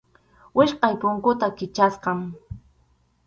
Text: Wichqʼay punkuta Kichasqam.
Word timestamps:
Wichqʼay 0.55 0.93
punkuta 1.01 1.47
Kichasqam. 1.57 2.19